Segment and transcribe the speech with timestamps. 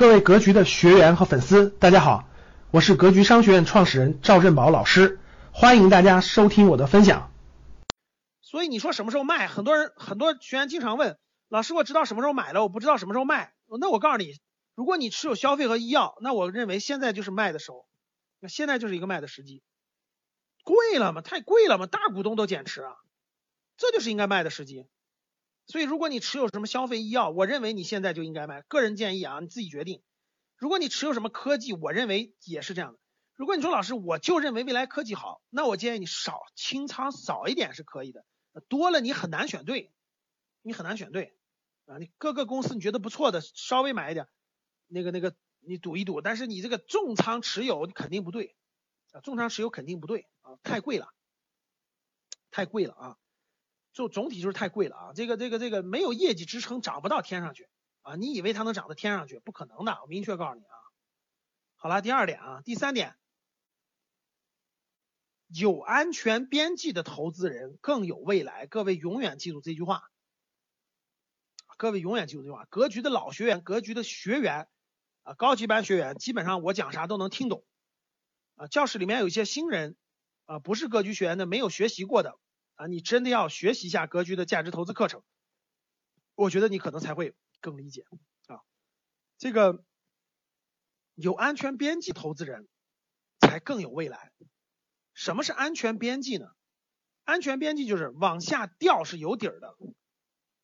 [0.00, 2.26] 各位格局的学员和粉丝，大家好，
[2.70, 5.20] 我是格局商学院创始人赵振宝老师，
[5.52, 7.30] 欢迎大家收听我的分享。
[8.40, 9.46] 所以你说什么时候卖？
[9.46, 11.18] 很多人很多学员经常问
[11.50, 13.52] 老师，我知道什么时候买了，我不知道什么时候卖。
[13.78, 14.40] 那我告诉你，
[14.74, 17.86] 如果你持有消费和医药，那我认为现在就是卖的时候，
[18.40, 19.62] 那现在就是一个卖的时机。
[20.64, 21.20] 贵了嘛？
[21.20, 21.86] 太贵了嘛？
[21.86, 22.94] 大股东都减持啊，
[23.76, 24.86] 这就是应该卖的时机。
[25.66, 28.62] 所以，如果你持有什么消费医药，我认为你现在就应该卖。
[28.62, 30.02] 个人建议啊，你自己决定。
[30.56, 32.98] 如果你持有什么科技，我认为也是这样的。
[33.34, 38.24] 如果你说老师，我就认为未来科技好，那我建议你少清仓少一点是可以的，
[38.68, 39.92] 多了你很难选对，
[40.60, 41.34] 你很难选对
[41.86, 41.96] 啊。
[41.98, 44.28] 你各个公司你觉得不错的，稍微买一点，
[44.88, 48.54] 那个那个你赌一赌，但是你这个重仓持有肯定不对
[49.12, 51.08] 啊，重仓持有肯定不对啊，太贵了，
[52.50, 53.16] 太贵了啊。
[53.92, 57.68] 就总体就是太贵了啊，这个这个这个没有业绩支撑，涨不到天上去
[58.02, 58.14] 啊！
[58.14, 59.40] 你以为它能涨到天上去？
[59.40, 60.74] 不可能的，我明确告诉你啊。
[61.76, 63.16] 好了，第二点啊，第三点，
[65.48, 68.66] 有安全边际的投资人更有未来。
[68.66, 70.04] 各位永远记住这句话，
[71.76, 72.66] 各位永远记住这句话。
[72.66, 74.68] 格局的老学员，格局的学员
[75.24, 77.64] 啊，高级班学员，基本上我讲啥都能听懂
[78.54, 78.68] 啊。
[78.68, 79.96] 教室里面有一些新人
[80.44, 82.38] 啊，不是格局学员的，没有学习过的。
[82.80, 85.22] 啊，你真的要学习一下格局的价值投资课程，
[86.34, 88.06] 我觉得你可能才会更理解
[88.46, 88.64] 啊。
[89.36, 89.84] 这个
[91.14, 92.66] 有安全边际投资人
[93.38, 94.32] 才更有未来。
[95.12, 96.46] 什么是安全边际呢？
[97.24, 99.76] 安全边际就是往下掉是有底儿的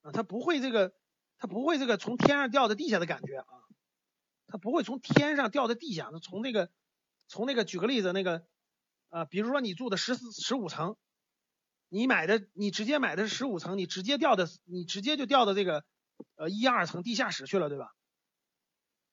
[0.00, 0.94] 啊，它不会这个，
[1.36, 3.46] 它不会这个从天上掉到地下的感觉啊，
[4.46, 6.70] 它不会从天上掉到地下，从那个
[7.28, 8.46] 从那个举个例子，那个
[9.10, 10.96] 啊，比如说你住的十四十五层。
[11.88, 15.84] 你买的，你直接买的是十五层，你直接掉的，你直接就掉到这个
[16.34, 17.92] 呃一二层地下室去了，对吧？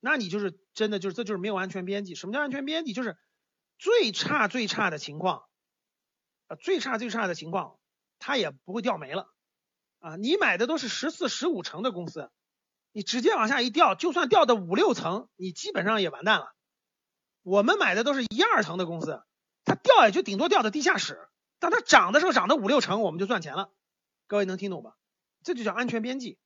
[0.00, 2.14] 那你就是真的就是这就是没有安全边际。
[2.14, 2.92] 什么叫安全边际？
[2.92, 3.16] 就是
[3.78, 5.44] 最差最差的情况，
[6.48, 7.78] 啊最差最差的情况，
[8.18, 9.32] 它也不会掉没了
[10.00, 10.16] 啊。
[10.16, 12.30] 你买的都是十四十五层的公司，
[12.90, 16.52] 你直接往下一掉，就算掉到五六层，你基本上也完蛋了。
[17.42, 19.22] 我们买的都是一二层的公司，
[19.64, 21.28] 它掉也就顶多掉到地下室。
[21.62, 23.72] 当它涨的时候涨到五六成，我们就赚钱了。
[24.26, 24.96] 各位能听懂吧？
[25.44, 26.36] 这就叫安全边际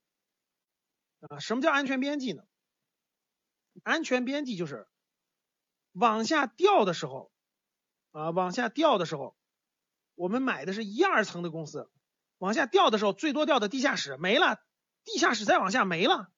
[1.21, 1.39] 啊。
[1.39, 2.43] 什么叫安全边际呢？
[3.83, 4.87] 安全边际就是
[5.93, 7.33] 往下掉的时候
[8.13, 9.35] 啊，往下掉的时候，
[10.17, 11.91] 我们买的是一二层的公司，
[12.37, 14.61] 往下掉的时候最多掉到地下室没了，
[15.03, 16.31] 地下室再往下没了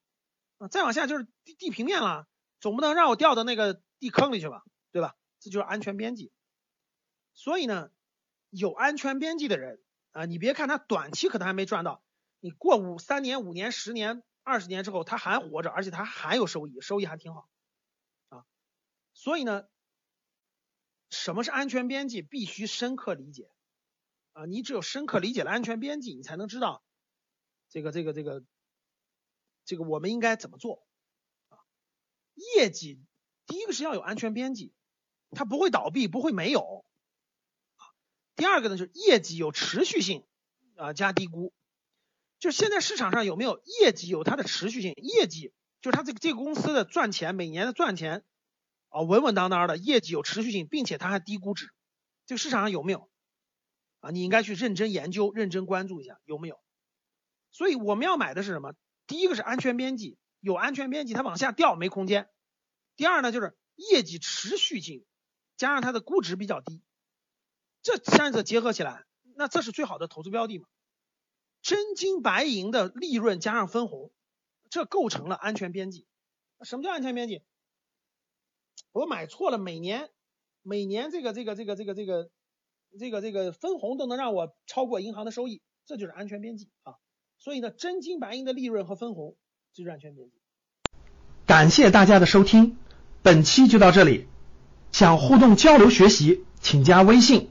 [0.58, 2.28] 啊，再往下就是地地平面了，
[2.60, 4.62] 总不能让我掉到那个地坑里去吧，
[4.92, 5.16] 对吧？
[5.40, 6.30] 这就是安全边际。
[7.34, 7.90] 所以呢。
[8.50, 9.80] 有安全边际的人
[10.12, 12.02] 啊，你别看他短期可能还没赚到，
[12.40, 17.48] 你过五三年、五年、十年、二十年之后，他还活着，而且他还有收益，收益还挺好
[18.30, 18.44] 啊。
[19.12, 19.68] 所以呢，
[21.10, 23.50] 什么是安全边际，必须深刻理解
[24.32, 24.46] 啊。
[24.46, 26.82] 你只有深刻理解了安全边际，你才能知道
[27.68, 28.42] 这个、这个、这个、
[29.66, 30.86] 这个我们应该怎么做
[31.50, 31.58] 啊。
[32.56, 32.98] 业绩
[33.46, 34.72] 第一个是要有安全边际，
[35.30, 36.86] 它不会倒闭，不会没有。
[38.38, 40.24] 第二个呢，就是业绩有持续性
[40.76, 41.52] 啊，加低估。
[42.38, 44.94] 就现在市场上有没有业绩有它的持续性？
[44.96, 48.24] 业绩就是它这个这个公司的赚钱，每年的赚钱
[48.90, 51.72] 啊，稳稳当当的，业绩有持续性，并且它还低估值。
[52.26, 53.10] 这个市场上有没有
[53.98, 54.12] 啊？
[54.12, 56.60] 你应该去认真研究、认真关注一下有没有。
[57.50, 58.72] 所以我们要买的是什么？
[59.08, 62.28] 第一个是安全边际，有安全边际，它往下掉没空间。
[62.94, 65.04] 第二呢，就是业绩持续性，
[65.56, 66.84] 加上它的估值比较低。
[67.82, 69.04] 这三者结合起来，
[69.36, 70.66] 那这是最好的投资标的嘛？
[71.60, 74.10] 真金白银的利润加上分红，
[74.70, 76.06] 这构成了安全边际。
[76.62, 77.42] 什么叫安全边际？
[78.92, 80.10] 我买错了，每年
[80.62, 82.30] 每年这个这个这个这个这个
[82.98, 86.94] 这个这个分红都能让我超过银行的收益，这就是安全边际啊。
[87.38, 89.36] 所以呢，真金白银的利润和分红
[89.72, 90.34] 就是安全边际。
[91.46, 92.76] 感谢大家的收听，
[93.22, 94.26] 本期就到这里。
[94.90, 97.50] 想互动交流学习，请加微信。